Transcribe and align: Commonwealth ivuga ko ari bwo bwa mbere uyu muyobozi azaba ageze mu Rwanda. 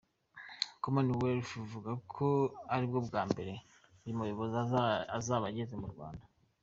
Commonwealth 0.83 1.51
ivuga 1.63 1.91
ko 2.13 2.27
ari 2.73 2.85
bwo 2.89 2.99
bwa 3.07 3.21
mbere 3.31 3.53
uyu 4.03 4.17
muyobozi 4.17 4.55
azaba 5.17 5.45
ageze 5.51 5.73
mu 5.81 5.87
Rwanda. 5.93 6.23